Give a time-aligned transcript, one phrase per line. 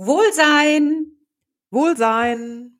[0.00, 1.06] Wohlsein.
[1.72, 2.78] Wohlsein.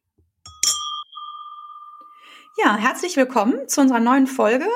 [2.62, 4.68] Ja, herzlich willkommen zu unserer neuen Folge,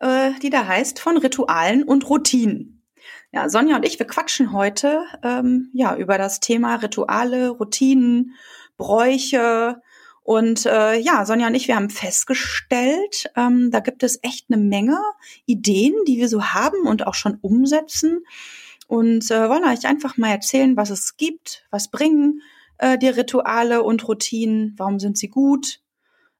[0.00, 2.82] äh, die da heißt von Ritualen und Routinen.
[3.30, 8.34] Ja, Sonja und ich, wir quatschen heute ähm, ja über das Thema Rituale, Routinen,
[8.76, 9.80] Bräuche.
[10.24, 14.60] Und äh, ja, Sonja und ich, wir haben festgestellt, ähm, da gibt es echt eine
[14.60, 14.98] Menge
[15.46, 18.24] Ideen, die wir so haben und auch schon umsetzen.
[18.88, 22.40] Und äh, wollen euch einfach mal erzählen, was es gibt, was bringen
[22.78, 25.80] äh, die Rituale und Routinen, warum sind sie gut,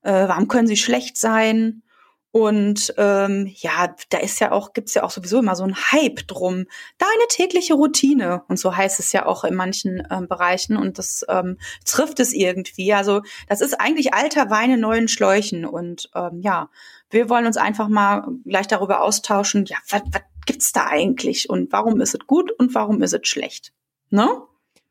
[0.03, 1.83] äh, warum können sie schlecht sein.
[2.31, 6.27] Und ähm, ja, da ist ja auch, gibt's ja auch sowieso immer so ein Hype
[6.27, 6.67] drum.
[6.99, 8.43] Deine tägliche Routine.
[8.49, 10.77] Und so heißt es ja auch in manchen ähm, Bereichen.
[10.77, 12.93] Und das ähm, trifft es irgendwie.
[12.93, 15.65] Also das ist eigentlich alter Wein in neuen Schläuchen.
[15.65, 16.71] Und ähm, ja,
[17.11, 20.03] wir wollen uns einfach mal gleich darüber austauschen, ja, was,
[20.49, 21.51] gibt's da eigentlich?
[21.51, 23.75] Und warum ist es gut und warum ist es schlecht?
[24.09, 24.29] Ne?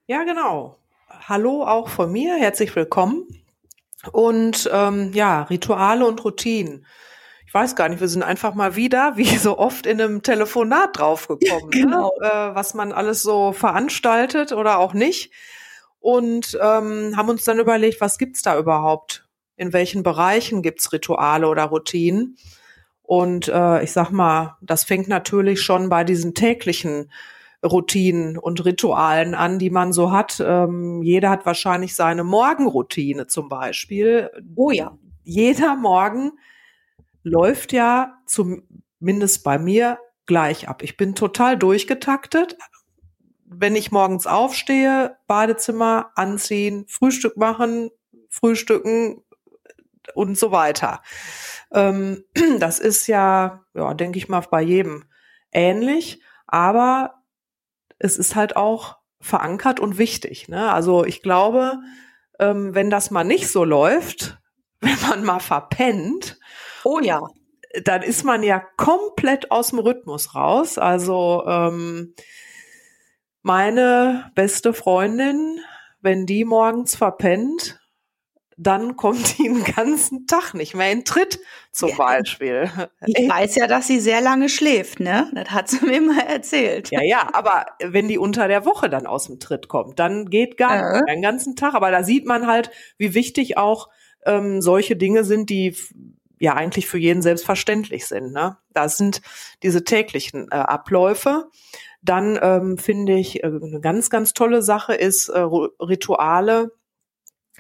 [0.05, 0.77] Ja, genau.
[1.09, 3.25] Hallo auch von mir, herzlich willkommen.
[4.11, 6.85] Und ähm, ja, Rituale und Routinen.
[7.47, 10.99] Ich weiß gar nicht, wir sind einfach mal wieder, wie so oft, in einem Telefonat
[10.99, 11.81] draufgekommen, ne?
[11.81, 12.13] genau.
[12.21, 12.27] ne?
[12.27, 15.33] äh, was man alles so veranstaltet oder auch nicht.
[15.99, 19.27] Und ähm, haben uns dann überlegt, was gibt's da überhaupt?
[19.55, 22.37] In welchen Bereichen gibt's Rituale oder Routinen?
[23.07, 27.09] Und äh, ich sag mal, das fängt natürlich schon bei diesen täglichen
[27.65, 30.43] Routinen und Ritualen an, die man so hat.
[30.45, 34.29] Ähm, jeder hat wahrscheinlich seine Morgenroutine zum Beispiel.
[34.55, 34.97] Oh ja.
[35.23, 36.33] Jeder Morgen
[37.23, 40.83] läuft ja zumindest bei mir gleich ab.
[40.83, 42.57] Ich bin total durchgetaktet.
[43.45, 47.89] Wenn ich morgens aufstehe, Badezimmer anziehen, Frühstück machen,
[48.27, 49.23] frühstücken
[50.15, 51.01] und so weiter.
[51.71, 52.23] Ähm,
[52.59, 55.05] das ist ja, ja, denke ich mal, bei jedem
[55.51, 56.21] ähnlich.
[56.47, 57.23] Aber
[57.99, 60.47] es ist halt auch verankert und wichtig.
[60.47, 60.71] Ne?
[60.71, 61.79] Also ich glaube,
[62.39, 64.39] ähm, wenn das mal nicht so läuft,
[64.81, 66.39] wenn man mal verpennt,
[66.83, 67.21] oh ja,
[67.83, 70.77] dann ist man ja komplett aus dem Rhythmus raus.
[70.77, 72.13] Also ähm,
[73.41, 75.59] meine beste Freundin,
[76.01, 77.79] wenn die morgens verpennt,
[78.57, 81.39] dann kommt die den ganzen Tag nicht mehr in Tritt,
[81.71, 81.95] zum ja.
[81.95, 82.69] Beispiel.
[83.05, 85.31] Ich weiß ja, dass sie sehr lange schläft, ne?
[85.33, 86.89] Das hat sie mir mal erzählt.
[86.89, 90.57] Ja, ja, aber wenn die unter der Woche dann aus dem Tritt kommt, dann geht
[90.57, 90.93] gar äh.
[90.93, 91.75] nicht den ganzen Tag.
[91.75, 93.89] Aber da sieht man halt, wie wichtig auch
[94.25, 95.75] ähm, solche Dinge sind, die
[96.39, 98.33] ja eigentlich für jeden selbstverständlich sind.
[98.33, 98.57] Ne?
[98.73, 99.21] Das sind
[99.61, 101.45] diese täglichen äh, Abläufe.
[102.01, 106.71] Dann ähm, finde ich äh, eine ganz, ganz tolle Sache ist äh, Rituale,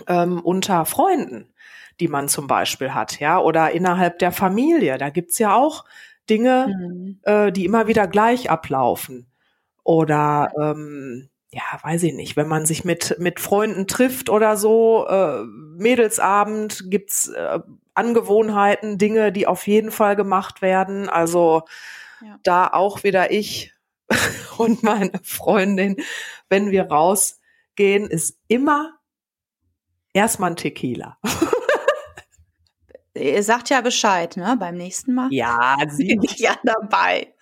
[0.07, 1.53] ähm, unter Freunden,
[1.99, 4.97] die man zum Beispiel hat, ja, oder innerhalb der Familie.
[4.97, 5.85] Da gibt's ja auch
[6.29, 7.19] Dinge, mhm.
[7.23, 9.27] äh, die immer wieder gleich ablaufen.
[9.83, 15.07] Oder ähm, ja, weiß ich nicht, wenn man sich mit, mit Freunden trifft oder so,
[15.07, 17.59] äh, Mädelsabend, gibt's äh,
[17.93, 21.09] Angewohnheiten, Dinge, die auf jeden Fall gemacht werden.
[21.09, 21.63] Also
[22.21, 22.37] ja.
[22.43, 23.73] da auch wieder ich
[24.57, 25.97] und meine Freundin,
[26.49, 28.96] wenn wir rausgehen, ist immer
[30.17, 31.17] erstmal ein Tequila.
[33.13, 34.55] Ihr sagt ja Bescheid, ne?
[34.59, 35.29] Beim nächsten Mal.
[35.31, 37.33] Ja, sie ja dabei.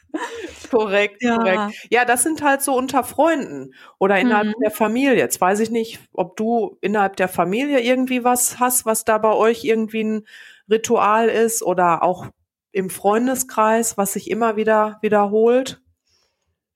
[0.71, 1.35] korrekt, ja.
[1.35, 1.87] korrekt.
[1.89, 4.61] Ja, das sind halt so unter Freunden oder innerhalb mhm.
[4.63, 5.17] der Familie.
[5.17, 9.33] Jetzt weiß ich nicht, ob du innerhalb der Familie irgendwie was hast, was da bei
[9.33, 10.27] euch irgendwie ein
[10.69, 12.27] Ritual ist oder auch
[12.71, 15.81] im Freundeskreis, was sich immer wieder wiederholt.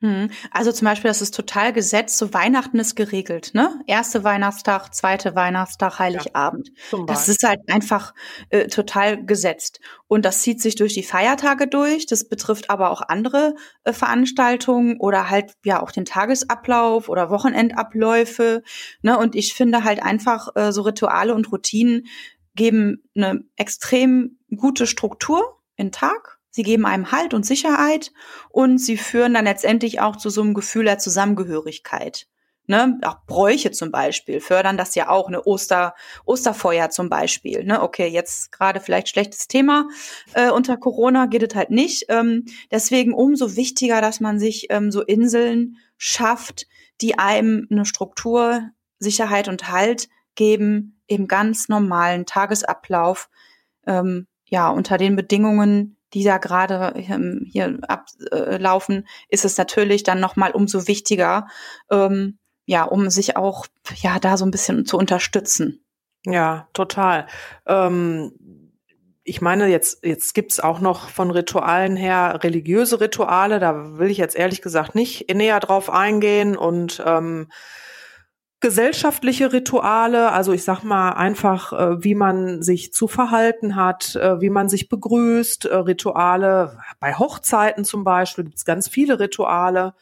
[0.01, 0.29] Hm.
[0.51, 3.81] Also zum Beispiel, das ist total gesetzt, so Weihnachten ist geregelt, ne?
[3.85, 6.69] Erste Weihnachtstag, zweite Weihnachtstag, Heiligabend.
[6.93, 8.13] Ja, das ist halt einfach
[8.49, 9.81] äh, total gesetzt.
[10.07, 14.97] Und das zieht sich durch die Feiertage durch, das betrifft aber auch andere äh, Veranstaltungen
[15.01, 18.63] oder halt ja auch den Tagesablauf oder Wochenendabläufe.
[19.01, 19.17] Ne?
[19.17, 22.07] Und ich finde halt einfach äh, so Rituale und Routinen
[22.55, 28.11] geben eine extrem gute Struktur in Tag Sie geben einem Halt und Sicherheit
[28.49, 32.27] und sie führen dann letztendlich auch zu so einem Gefühl der Zusammengehörigkeit.
[32.69, 37.63] Ne, auch Bräuche zum Beispiel fördern das ja auch, eine Oster, Osterfeuer zum Beispiel.
[37.63, 39.87] Ne, okay, jetzt gerade vielleicht schlechtes Thema
[40.35, 42.05] äh, unter Corona geht es halt nicht.
[42.09, 46.67] Ähm, deswegen umso wichtiger, dass man sich ähm, so Inseln schafft,
[47.01, 48.69] die einem eine Struktur,
[48.99, 53.29] Sicherheit und Halt geben im ganz normalen Tagesablauf.
[53.87, 60.19] Ähm, ja, unter den Bedingungen, die da gerade ähm, hier ablaufen, ist es natürlich dann
[60.19, 61.47] nochmal umso wichtiger,
[61.91, 63.65] ähm, ja, um sich auch
[63.97, 65.83] ja da so ein bisschen zu unterstützen.
[66.25, 67.27] Ja, total.
[67.65, 68.31] Ähm,
[69.23, 74.17] ich meine, jetzt, jetzt gibt's auch noch von Ritualen her religiöse Rituale, da will ich
[74.17, 77.47] jetzt ehrlich gesagt nicht näher drauf eingehen und ähm,
[78.59, 84.41] gesellschaftliche Rituale, also ich sag mal einfach, äh, wie man sich zu verhalten hat, äh,
[84.41, 89.93] wie man sich begrüßt, äh, Rituale, bei Hochzeiten zum Beispiel gibt es ganz viele Rituale.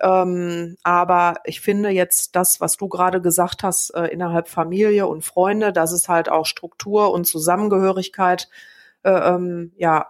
[0.00, 5.24] Ähm, aber ich finde jetzt das, was du gerade gesagt hast, äh, innerhalb Familie und
[5.24, 8.48] Freunde, dass es halt auch Struktur und Zusammengehörigkeit
[9.02, 10.08] äh, ähm, ja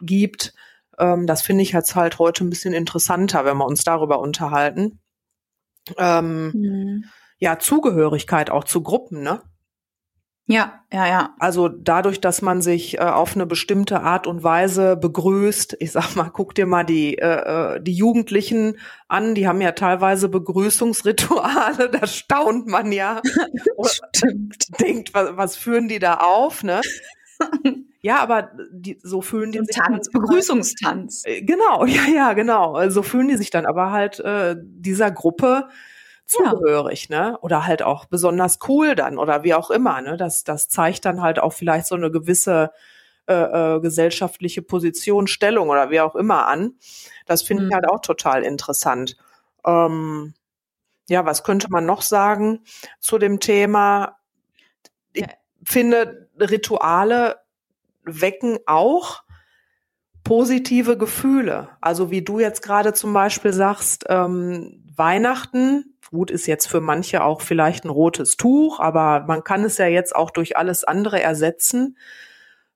[0.00, 0.54] gibt,
[0.98, 5.00] ähm, das finde ich jetzt halt heute ein bisschen interessanter, wenn wir uns darüber unterhalten
[5.96, 7.04] ähm, mhm.
[7.38, 9.42] Ja, Zugehörigkeit auch zu Gruppen, ne?
[10.48, 11.34] Ja, ja, ja.
[11.40, 16.14] Also dadurch, dass man sich äh, auf eine bestimmte Art und Weise begrüßt, ich sag
[16.14, 18.78] mal, guck dir mal die äh, äh die Jugendlichen
[19.08, 23.20] an, die haben ja teilweise Begrüßungsrituale, da staunt man ja.
[24.14, 24.80] Stimmt.
[24.80, 26.80] Denkt, was, was führen die da auf, ne?
[28.02, 29.74] Ja, aber die, so fühlen die so sich.
[29.74, 31.24] Tanz, Begrüßungstanz.
[31.26, 32.88] Halt, genau, ja, ja, genau.
[32.88, 35.68] So fühlen die sich dann aber halt äh, dieser Gruppe
[36.26, 37.30] zugehörig, ja.
[37.30, 37.38] ne?
[37.40, 40.16] Oder halt auch besonders cool dann oder wie auch immer, ne?
[40.16, 42.72] Das, das zeigt dann halt auch vielleicht so eine gewisse
[43.28, 46.74] äh, äh, gesellschaftliche Position, Stellung oder wie auch immer an.
[47.26, 47.68] Das finde mhm.
[47.68, 49.16] ich halt auch total interessant.
[49.64, 50.34] Ähm,
[51.08, 52.62] ja, was könnte man noch sagen
[53.00, 54.18] zu dem Thema?
[55.12, 55.28] Ich ja.
[55.64, 57.40] finde Rituale
[58.04, 59.22] wecken auch
[60.22, 61.68] positive Gefühle.
[61.80, 67.22] Also wie du jetzt gerade zum Beispiel sagst, ähm, Weihnachten, gut ist jetzt für manche
[67.22, 71.20] auch vielleicht ein rotes Tuch, aber man kann es ja jetzt auch durch alles andere
[71.20, 71.98] ersetzen,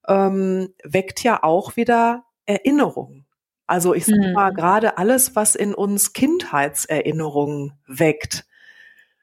[0.07, 3.25] ähm, weckt ja auch wieder Erinnerungen.
[3.67, 4.33] Also ich sag mhm.
[4.35, 8.45] mal, gerade alles, was in uns Kindheitserinnerungen weckt,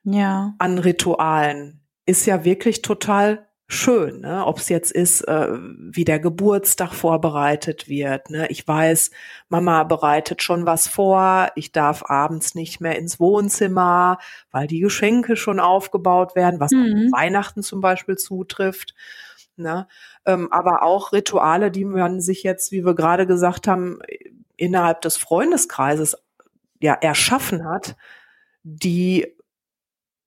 [0.03, 0.55] ja.
[0.57, 4.45] an Ritualen, ist ja wirklich total schön, ne?
[4.45, 8.29] ob es jetzt ist, äh, wie der Geburtstag vorbereitet wird.
[8.29, 8.47] Ne?
[8.49, 9.11] Ich weiß,
[9.49, 14.19] Mama bereitet schon was vor, ich darf abends nicht mehr ins Wohnzimmer,
[14.51, 17.11] weil die Geschenke schon aufgebaut werden, was mhm.
[17.11, 18.95] Weihnachten zum Beispiel zutrifft.
[19.57, 19.87] Ne?
[20.25, 23.99] Ähm, aber auch Rituale, die man sich jetzt, wie wir gerade gesagt haben,
[24.55, 26.15] innerhalb des Freundeskreises
[26.79, 27.97] ja erschaffen hat,
[28.63, 29.36] die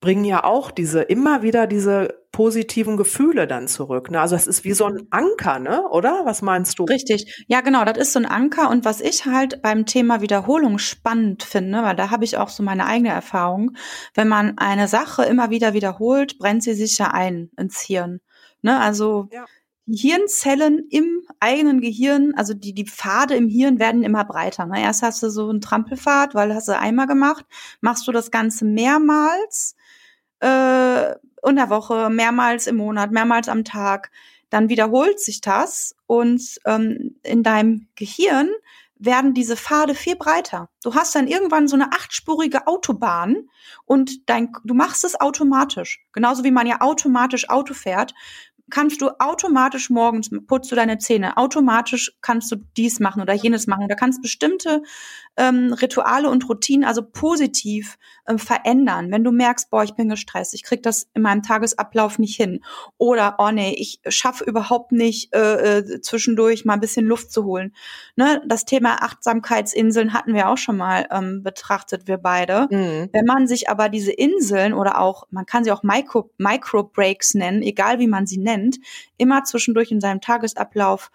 [0.01, 4.09] bringen ja auch diese immer wieder diese positiven Gefühle dann zurück.
[4.09, 4.19] Ne?
[4.19, 5.87] Also es ist wie so ein Anker, ne?
[5.89, 6.21] Oder?
[6.25, 6.85] Was meinst du?
[6.85, 7.45] Richtig.
[7.47, 8.69] Ja, genau, das ist so ein Anker.
[8.69, 12.63] Und was ich halt beim Thema Wiederholung spannend finde, weil da habe ich auch so
[12.63, 13.75] meine eigene Erfahrung,
[14.15, 18.21] wenn man eine Sache immer wieder wiederholt, brennt sie sich ja ein ins Hirn.
[18.61, 18.79] Ne?
[18.79, 19.45] Also ja.
[19.87, 24.65] Hirnzellen im eigenen Gehirn, also die, die Pfade im Hirn werden immer breiter.
[24.65, 24.81] Ne?
[24.81, 27.45] Erst hast du so einen Trampelpfad, weil hast du einmal gemacht,
[27.81, 29.75] machst du das Ganze mehrmals
[30.41, 31.11] äh,
[31.43, 34.11] in der Woche, mehrmals im Monat, mehrmals am Tag,
[34.49, 38.49] dann wiederholt sich das und ähm, in deinem Gehirn
[39.03, 40.69] werden diese Pfade viel breiter.
[40.83, 43.49] Du hast dann irgendwann so eine achtspurige Autobahn
[43.85, 46.05] und dein, du machst es automatisch.
[46.13, 48.13] Genauso wie man ja automatisch Auto fährt,
[48.71, 53.67] kannst du automatisch morgens putzt du deine Zähne, automatisch kannst du dies machen oder jenes
[53.67, 53.87] machen.
[53.87, 54.81] Da kannst bestimmte
[55.37, 57.97] ähm, Rituale und Routinen also positiv
[58.27, 59.11] ähm, verändern.
[59.11, 62.63] Wenn du merkst, boah, ich bin gestresst, ich krieg das in meinem Tagesablauf nicht hin
[62.97, 67.45] oder oh nee, ich schaffe überhaupt nicht äh, äh, zwischendurch mal ein bisschen Luft zu
[67.45, 67.73] holen.
[68.15, 68.41] Ne?
[68.45, 72.67] Das Thema Achtsamkeitsinseln hatten wir auch schon mal ähm, betrachtet, wir beide.
[72.69, 73.09] Mhm.
[73.11, 77.33] Wenn man sich aber diese Inseln oder auch, man kann sie auch Micro, Micro Breaks
[77.33, 78.60] nennen, egal wie man sie nennt,
[79.17, 81.11] immer zwischendurch in seinem Tagesablauf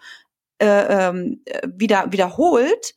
[0.59, 2.95] äh, ähm, äh, wieder wiederholt,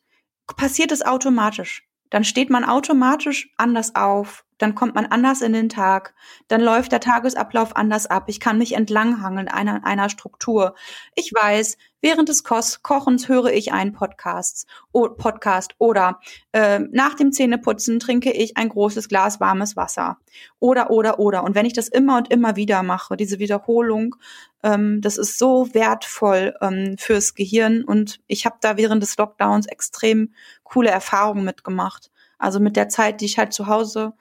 [0.57, 1.87] passiert es automatisch.
[2.11, 6.13] Dann steht man automatisch anders auf, dann kommt man anders in den Tag,
[6.47, 8.25] dann läuft der Tagesablauf anders ab.
[8.27, 10.75] Ich kann mich entlanghangeln einer, einer Struktur.
[11.15, 16.19] Ich weiß, während des Ko Kochens höre ich einen Podcast, o Podcast oder
[16.51, 20.17] äh, nach dem Zähneputzen trinke ich ein großes Glas warmes Wasser
[20.59, 21.43] oder oder oder.
[21.43, 24.15] Und wenn ich das immer und immer wieder mache, diese Wiederholung,
[24.61, 29.65] ähm, das ist so wertvoll ähm, fürs Gehirn und ich habe da während des Lockdowns
[29.65, 30.33] extrem
[30.71, 32.11] coole Erfahrungen mitgemacht.
[32.37, 34.13] Also mit der Zeit, die ich halt zu Hause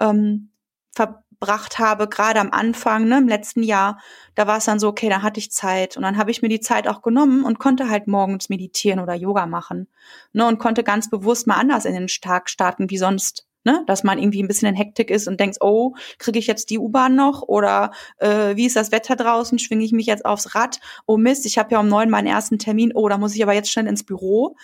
[0.00, 0.50] ähm,
[0.94, 4.00] verbracht habe, gerade am Anfang, ne, im letzten Jahr,
[4.34, 6.48] da war es dann so, okay, da hatte ich Zeit und dann habe ich mir
[6.48, 9.86] die Zeit auch genommen und konnte halt morgens meditieren oder Yoga machen,
[10.32, 13.47] ne, und konnte ganz bewusst mal anders in den Tag starten wie sonst.
[13.68, 16.70] Ne, dass man irgendwie ein bisschen in Hektik ist und denkt, oh, kriege ich jetzt
[16.70, 19.58] die U-Bahn noch oder äh, wie ist das Wetter draußen?
[19.58, 20.80] Schwinge ich mich jetzt aufs Rad?
[21.04, 22.92] Oh Mist, ich habe ja um neun meinen ersten Termin.
[22.94, 24.56] Oh, da muss ich aber jetzt schnell ins Büro.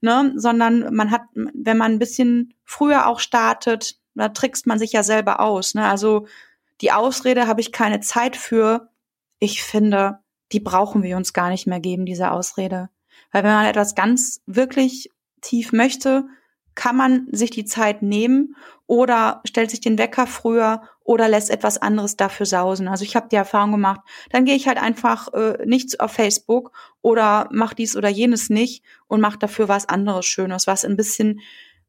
[0.00, 4.90] Ne, sondern man hat, wenn man ein bisschen früher auch startet, da trickst man sich
[4.90, 5.74] ja selber aus.
[5.74, 5.86] Ne?
[5.86, 6.26] Also
[6.80, 8.88] die Ausrede habe ich keine Zeit für.
[9.38, 10.18] Ich finde,
[10.50, 12.88] die brauchen wir uns gar nicht mehr geben, diese Ausrede.
[13.30, 15.10] Weil wenn man etwas ganz wirklich
[15.42, 16.26] tief möchte,
[16.78, 18.54] kann man sich die Zeit nehmen
[18.86, 22.86] oder stellt sich den Wecker früher oder lässt etwas anderes dafür sausen.
[22.86, 26.70] Also ich habe die Erfahrung gemacht, dann gehe ich halt einfach äh, nicht auf Facebook
[27.02, 31.40] oder mach dies oder jenes nicht und mach dafür was anderes Schönes, was ein bisschen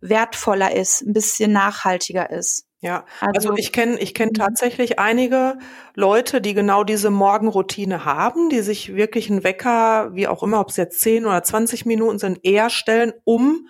[0.01, 2.65] wertvoller ist, ein bisschen nachhaltiger ist.
[2.81, 4.39] Ja, also, also ich kenne ich kenne mhm.
[4.39, 5.59] tatsächlich einige
[5.93, 10.69] Leute, die genau diese Morgenroutine haben, die sich wirklich einen Wecker, wie auch immer, ob
[10.69, 13.67] es jetzt 10 oder 20 Minuten sind, eher stellen, um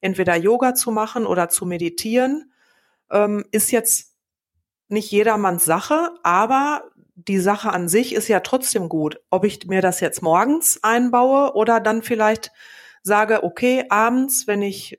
[0.00, 2.52] entweder Yoga zu machen oder zu meditieren.
[3.10, 4.14] Ähm, ist jetzt
[4.88, 9.20] nicht jedermanns Sache, aber die Sache an sich ist ja trotzdem gut.
[9.30, 12.50] Ob ich mir das jetzt morgens einbaue oder dann vielleicht
[13.02, 14.98] sage, okay, abends, wenn ich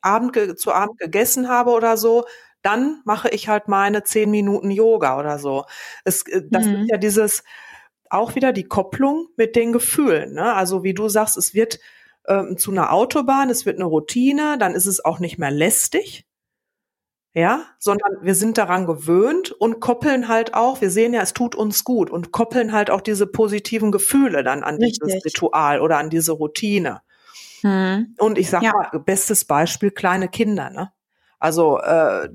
[0.00, 2.24] Abend zu Abend gegessen habe oder so,
[2.62, 5.64] dann mache ich halt meine zehn Minuten Yoga oder so.
[6.04, 6.82] Es, äh, das mhm.
[6.82, 7.44] ist ja dieses
[8.10, 10.34] auch wieder die Kopplung mit den Gefühlen.
[10.34, 10.54] Ne?
[10.54, 11.78] Also wie du sagst, es wird
[12.26, 16.26] ähm, zu einer Autobahn, es wird eine Routine, dann ist es auch nicht mehr lästig.
[17.36, 21.56] Ja, sondern wir sind daran gewöhnt und koppeln halt auch, wir sehen ja, es tut
[21.56, 25.00] uns gut und koppeln halt auch diese positiven Gefühle dann an Richtig.
[25.04, 27.00] dieses Ritual oder an diese Routine.
[27.62, 28.14] Hm.
[28.18, 28.72] Und ich sag ja.
[28.72, 30.92] mal, bestes Beispiel, kleine Kinder, ne?
[31.40, 32.28] Also äh,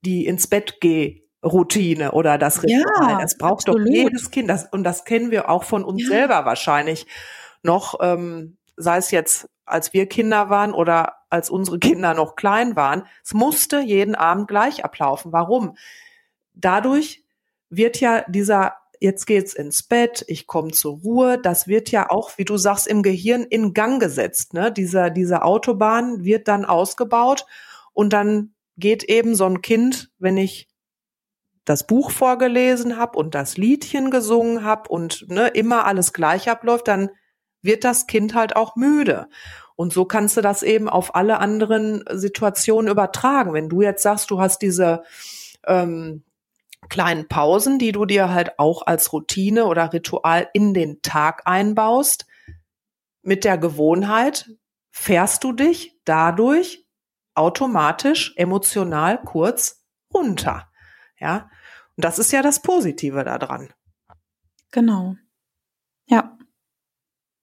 [0.00, 3.10] die ins Bett geh Routine oder das Ritual.
[3.10, 3.86] Ja, das braucht absolut.
[3.86, 4.50] doch jedes Kind.
[4.50, 6.08] Das, und das kennen wir auch von uns ja.
[6.08, 7.06] selber wahrscheinlich
[7.64, 12.76] noch, ähm, sei es jetzt, als wir Kinder waren oder als unsere Kinder noch klein
[12.76, 13.06] waren.
[13.24, 15.32] Es musste jeden Abend gleich ablaufen.
[15.32, 15.76] Warum?
[16.52, 17.24] Dadurch
[17.70, 21.38] wird ja dieser jetzt geht's ins Bett, ich komme zur Ruhe.
[21.38, 24.54] Das wird ja auch, wie du sagst, im Gehirn in Gang gesetzt.
[24.54, 24.72] Ne?
[24.72, 27.44] Diese, diese Autobahn wird dann ausgebaut
[27.92, 30.68] und dann geht eben so ein Kind, wenn ich
[31.64, 36.88] das Buch vorgelesen habe und das Liedchen gesungen habe und ne, immer alles gleich abläuft,
[36.88, 37.10] dann
[37.64, 39.28] wird das Kind halt auch müde.
[39.76, 43.52] Und so kannst du das eben auf alle anderen Situationen übertragen.
[43.52, 45.02] Wenn du jetzt sagst, du hast diese
[45.66, 46.22] ähm,
[46.88, 52.26] kleinen Pausen, die du dir halt auch als Routine oder Ritual in den Tag einbaust,
[53.22, 54.50] mit der Gewohnheit
[54.90, 56.86] fährst du dich dadurch
[57.34, 60.70] automatisch emotional kurz runter.
[61.18, 61.50] Ja,
[61.96, 63.72] und das ist ja das Positive daran.
[64.70, 65.16] Genau.
[66.06, 66.36] Ja.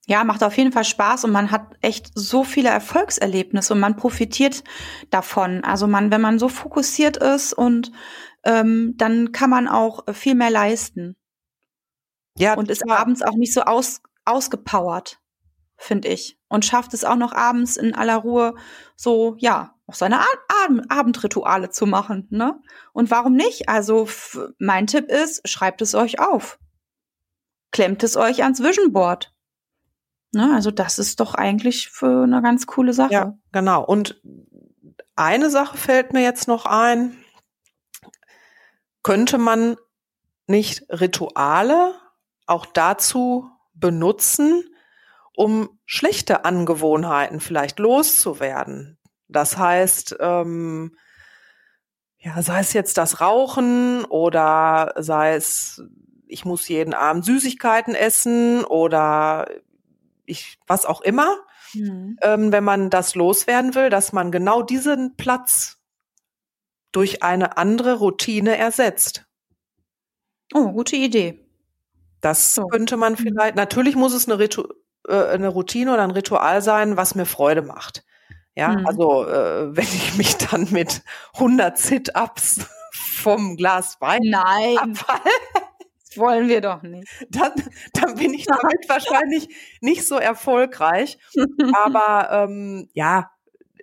[0.07, 3.95] Ja, macht auf jeden Fall Spaß und man hat echt so viele Erfolgserlebnisse und man
[3.95, 4.63] profitiert
[5.11, 5.63] davon.
[5.63, 7.91] Also man, wenn man so fokussiert ist und
[8.43, 11.15] ähm, dann kann man auch viel mehr leisten.
[12.37, 12.55] Ja.
[12.55, 15.19] Und ist abends auch nicht so aus, ausgepowert,
[15.77, 16.39] finde ich.
[16.47, 18.55] Und schafft es auch noch abends in aller Ruhe
[18.95, 20.27] so, ja, auch seine Ab
[20.89, 22.59] Abendrituale zu machen, ne?
[22.93, 23.67] Und warum nicht?
[23.67, 24.07] Also
[24.57, 26.59] mein Tipp ist, schreibt es euch auf.
[27.71, 29.33] Klemmt es euch ans Vision Board.
[30.31, 30.53] Ne?
[30.53, 33.13] Also das ist doch eigentlich für eine ganz coole Sache.
[33.13, 33.83] Ja, genau.
[33.83, 34.21] Und
[35.15, 37.17] eine Sache fällt mir jetzt noch ein.
[39.03, 39.77] Könnte man
[40.47, 41.95] nicht Rituale
[42.45, 44.63] auch dazu benutzen,
[45.35, 48.97] um schlechte Angewohnheiten vielleicht loszuwerden?
[49.27, 50.95] Das heißt, ähm,
[52.17, 55.81] ja, sei es jetzt das Rauchen oder sei es,
[56.27, 59.47] ich muss jeden Abend Süßigkeiten essen oder
[60.31, 61.37] ich, was auch immer,
[61.73, 62.17] mhm.
[62.21, 65.79] ähm, wenn man das loswerden will, dass man genau diesen Platz
[66.91, 69.25] durch eine andere Routine ersetzt.
[70.53, 71.45] Oh, gute Idee.
[72.19, 72.67] Das so.
[72.67, 73.17] könnte man mhm.
[73.17, 74.63] vielleicht, natürlich muss es eine, Ritu
[75.07, 78.03] äh, eine Routine oder ein Ritual sein, was mir Freude macht.
[78.55, 78.85] Ja, hm.
[78.85, 81.01] also äh, wenn ich mich dann mit
[81.33, 84.77] 100 Sit-ups vom Glas Wein Nein.
[84.77, 85.19] abfall,
[86.17, 87.07] wollen wir doch nicht.
[87.29, 87.51] Dann,
[87.93, 89.47] dann bin ich damit wahrscheinlich
[89.81, 91.17] nicht so erfolgreich.
[91.83, 93.31] Aber ähm, ja,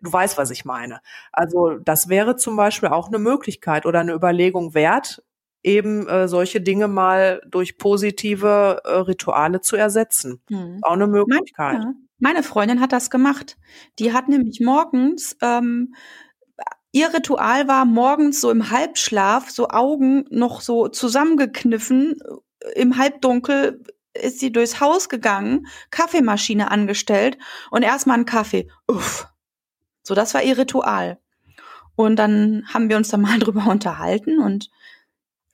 [0.03, 1.01] du weißt, was ich meine.
[1.33, 5.23] Also das wäre zum Beispiel auch eine Möglichkeit oder eine Überlegung wert,
[5.63, 10.41] eben äh, solche Dinge mal durch positive äh, Rituale zu ersetzen.
[10.49, 10.79] Hm.
[10.83, 11.83] Auch eine Möglichkeit.
[11.83, 11.93] Ja.
[12.19, 13.57] Meine Freundin hat das gemacht.
[13.99, 15.95] Die hat nämlich morgens, ähm,
[16.93, 23.83] ihr Ritual war morgens so im Halbschlaf, so Augen noch so zusammengekniffen, äh, im Halbdunkel
[24.15, 27.39] ist sie durchs Haus gegangen, Kaffeemaschine angestellt
[27.71, 28.69] und erstmal einen Kaffee.
[28.87, 29.29] Uff.
[30.03, 31.19] So, das war ihr Ritual.
[31.95, 34.71] Und dann haben wir uns da mal drüber unterhalten und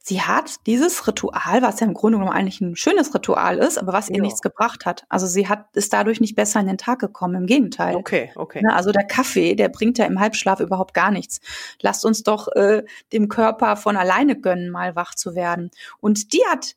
[0.07, 3.95] sie hat dieses Ritual, was ja im Grunde genommen eigentlich ein schönes Ritual ist, aber
[3.95, 4.23] was ihr ja.
[4.23, 5.05] nichts gebracht hat.
[5.09, 7.97] Also sie hat ist dadurch nicht besser in den Tag gekommen, im Gegenteil.
[7.97, 8.61] Okay, okay.
[8.63, 11.41] Ne, also der Kaffee, der bringt ja im Halbschlaf überhaupt gar nichts.
[11.81, 12.85] Lasst uns doch äh,
[13.15, 15.71] dem Körper von alleine gönnen, mal wach zu werden.
[16.01, 16.77] Und die hat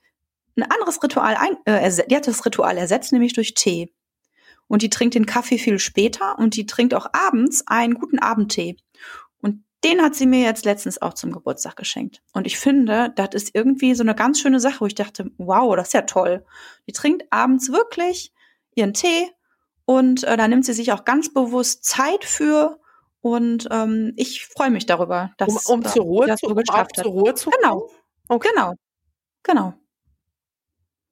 [0.56, 3.94] ein anderes Ritual ein, äh, die hat das Ritual ersetzt, nämlich durch Tee.
[4.70, 8.78] und die trinkt den Kaffee viel später und die trinkt auch abends einen guten Abendtee.
[9.84, 12.22] Den hat sie mir jetzt letztens auch zum Geburtstag geschenkt.
[12.34, 15.76] Und ich finde, das ist irgendwie so eine ganz schöne Sache, wo ich dachte, wow,
[15.76, 16.46] das ist ja toll.
[16.88, 18.34] Die trinkt abends wirklich
[18.74, 19.30] ihren Tee
[19.86, 22.80] und äh, da nimmt sie sich auch ganz bewusst Zeit für.
[23.22, 27.12] Und ähm, ich freue mich darüber, dass um, um zur Ruhe das geschafft um zur
[27.12, 27.90] Ruhe zu Genau,
[28.28, 28.50] okay.
[28.54, 28.74] genau,
[29.44, 29.74] genau.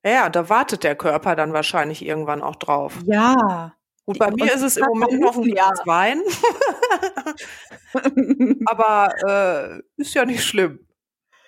[0.05, 2.99] Ja, da wartet der Körper dann wahrscheinlich irgendwann auch drauf.
[3.05, 3.73] Ja.
[4.05, 5.81] Gut, bei mir ist es im Moment noch ein Glas.
[5.85, 6.21] Wein.
[8.65, 10.79] Aber äh, ist ja nicht schlimm.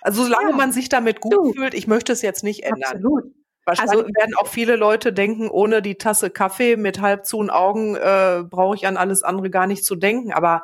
[0.02, 0.56] Also solange ja.
[0.56, 1.54] man sich damit gut du.
[1.54, 2.96] fühlt, ich möchte es jetzt nicht ändern.
[2.96, 3.26] Absolut.
[3.66, 7.96] Wahrscheinlich also, werden auch viele Leute denken, ohne die Tasse Kaffee mit halb zuen Augen
[7.96, 10.32] äh, brauche ich an alles andere gar nicht zu denken.
[10.32, 10.64] Aber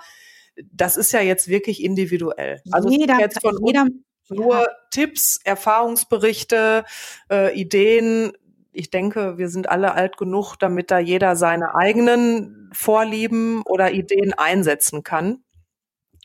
[0.71, 2.61] das ist ja jetzt wirklich individuell.
[2.71, 3.87] Also jeder, jetzt von jeder,
[4.29, 4.67] nur ja.
[4.91, 6.85] Tipps, Erfahrungsberichte,
[7.29, 8.31] äh, Ideen.
[8.73, 14.33] Ich denke, wir sind alle alt genug, damit da jeder seine eigenen Vorlieben oder Ideen
[14.33, 15.43] einsetzen kann.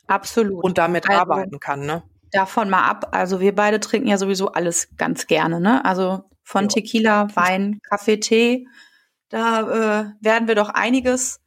[0.07, 0.65] Absolut.
[0.65, 2.03] Und damit also, arbeiten kann, ne?
[2.33, 3.09] Davon mal ab.
[3.13, 5.85] Also wir beide trinken ja sowieso alles ganz gerne, ne?
[5.85, 6.69] Also von ja.
[6.69, 8.67] Tequila, Wein, Kaffee, Tee.
[9.29, 11.41] Da äh, werden wir doch einiges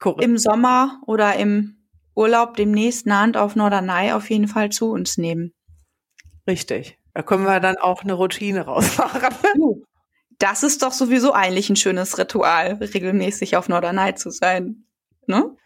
[0.00, 0.24] Korrekt.
[0.24, 5.54] im Sommer oder im Urlaub demnächst nahend auf Norderney auf jeden Fall zu uns nehmen.
[6.46, 6.98] Richtig.
[7.14, 9.84] Da können wir dann auch eine Routine rausmachen.
[10.42, 14.86] Das ist doch sowieso eigentlich ein schönes Ritual, regelmäßig auf Norderney zu sein.
[15.28, 15.56] Ne?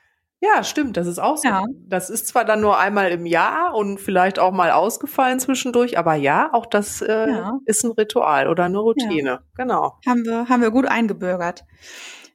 [0.41, 1.49] Ja, stimmt, das ist auch so.
[1.49, 1.65] Ja.
[1.89, 6.15] Das ist zwar dann nur einmal im Jahr und vielleicht auch mal ausgefallen zwischendurch, aber
[6.15, 7.59] ja, auch das äh, ja.
[7.65, 9.31] ist ein Ritual oder eine Routine.
[9.31, 9.41] Ja.
[9.55, 9.99] Genau.
[10.07, 11.65] Haben wir, haben wir gut eingebürgert.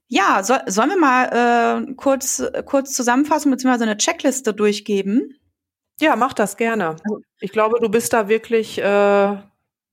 [0.08, 3.84] Ja, so, sollen wir mal äh, kurz, kurz zusammenfassen bzw.
[3.84, 5.38] eine Checkliste durchgeben?
[6.00, 6.96] Ja, mach das gerne.
[7.04, 9.38] Also ich glaube, du bist da wirklich äh,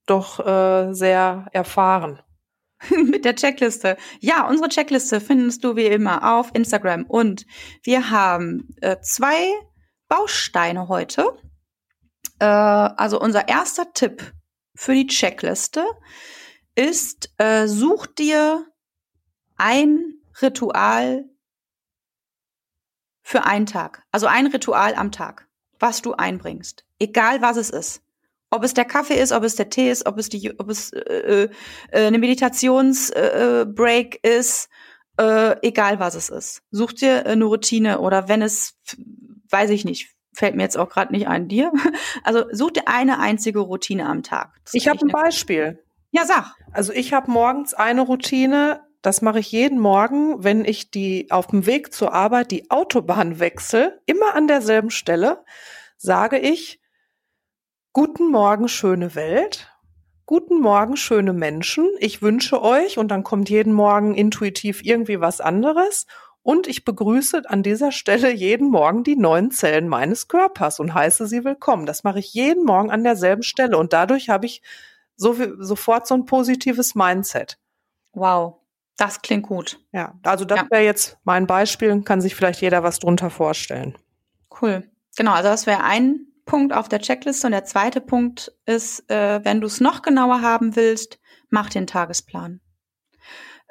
[0.07, 2.21] doch äh, sehr erfahren.
[2.91, 3.97] Mit der Checkliste.
[4.21, 7.05] Ja, unsere Checkliste findest du wie immer auf Instagram.
[7.05, 7.47] Und
[7.83, 9.53] wir haben äh, zwei
[10.09, 11.37] Bausteine heute.
[12.39, 14.33] Äh, also unser erster Tipp
[14.75, 15.85] für die Checkliste
[16.75, 18.65] ist, äh, such dir
[19.57, 21.25] ein Ritual
[23.23, 24.05] für einen Tag.
[24.13, 25.49] Also ein Ritual am Tag,
[25.81, 26.87] was du einbringst.
[27.01, 28.03] Egal was es ist.
[28.51, 30.93] Ob es der Kaffee ist, ob es der Tee ist, ob es die, ob es
[30.93, 31.51] äh, äh,
[31.93, 34.69] eine Meditationsbreak äh, ist,
[35.19, 36.63] äh, egal was es ist.
[36.71, 38.79] Such dir eine Routine oder wenn es,
[39.51, 41.73] weiß ich nicht, fällt mir jetzt auch gerade nicht ein, dir.
[42.25, 44.55] Also such dir eine einzige Routine am Tag.
[44.73, 45.83] Ich habe ein Beispiel.
[46.11, 46.55] Ja, sag.
[46.73, 51.49] Also ich habe morgens eine Routine, das mache ich jeden Morgen, wenn ich die auf
[51.49, 55.45] dem Weg zur Arbeit die Autobahn wechsle, immer an derselben Stelle,
[55.97, 56.81] sage ich,
[58.01, 59.73] Guten Morgen, schöne Welt.
[60.25, 61.91] Guten Morgen, schöne Menschen.
[61.99, 66.07] Ich wünsche euch, und dann kommt jeden Morgen intuitiv irgendwie was anderes.
[66.45, 71.27] Und ich begrüße an dieser Stelle jeden Morgen die neuen Zellen meines Körpers und heiße
[71.27, 71.87] sie willkommen.
[71.87, 73.77] Das mache ich jeden Morgen an derselben Stelle.
[73.77, 74.63] Und dadurch habe ich
[75.17, 77.59] so, sofort so ein positives Mindset.
[78.13, 78.59] Wow.
[78.97, 79.81] Das klingt gut.
[79.91, 80.67] Ja, also das ja.
[80.71, 83.99] wäre jetzt mein Beispiel, kann sich vielleicht jeder was drunter vorstellen.
[84.63, 84.89] Cool.
[85.17, 87.47] Genau, also das wäre ein Punkt auf der Checkliste.
[87.47, 91.87] Und der zweite Punkt ist, äh, wenn du es noch genauer haben willst, mach den
[91.87, 92.61] Tagesplan.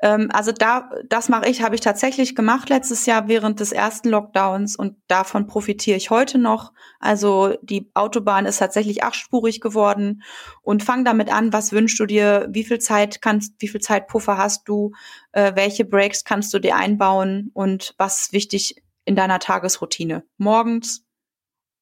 [0.02, 4.10] Ähm, also da, das mache ich, habe ich tatsächlich gemacht letztes Jahr während des ersten
[4.10, 6.72] Lockdowns und davon profitiere ich heute noch.
[7.00, 10.22] Also die Autobahn ist tatsächlich achtspurig geworden
[10.62, 14.38] und fang damit an, was wünschst du dir, wie viel Zeit kannst, wie viel Zeitpuffer
[14.38, 14.92] hast du,
[15.32, 20.24] äh, welche Breaks kannst du dir einbauen und was ist wichtig in deiner Tagesroutine.
[20.38, 21.07] Morgens,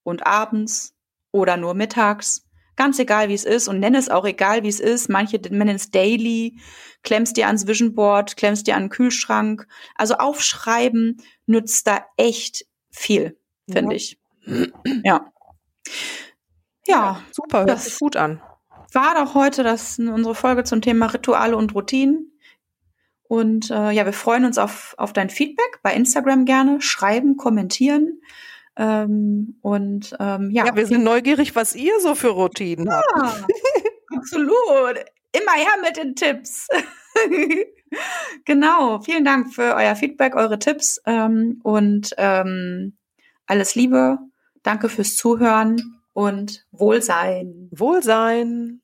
[0.06, 0.96] und abends
[1.32, 2.48] oder nur mittags.
[2.78, 5.10] Ganz egal, wie es ist und nenn es auch egal, wie es ist.
[5.10, 6.58] Manche nennen es daily,
[7.04, 9.68] klemmst dir ans Vision Board, klemmst dir an den Kühlschrank.
[9.96, 13.38] Also aufschreiben nützt da echt viel,
[13.70, 13.98] finde ja.
[13.98, 14.20] ich.
[14.46, 14.66] Ja.
[15.04, 15.32] Ja,
[16.88, 18.42] ja super, hört das sich gut an.
[18.94, 22.32] War doch heute das unsere Folge zum Thema Rituale und Routinen.
[23.28, 26.80] Und äh, ja, wir freuen uns auf, auf dein Feedback bei Instagram gerne.
[26.82, 28.22] Schreiben, kommentieren.
[28.78, 30.66] Ähm, und ähm, ja.
[30.66, 33.46] Ja, wir sind neugierig, was ihr so für Routinen ja, habt.
[34.16, 35.06] absolut.
[35.32, 36.68] Immer her mit den Tipps.
[38.46, 39.00] genau.
[39.02, 42.98] Vielen Dank für euer Feedback, eure Tipps ähm, und ähm,
[43.48, 44.18] alles Liebe.
[44.64, 47.70] Danke fürs Zuhören und Wohlsein.
[47.72, 48.82] Wohlsein.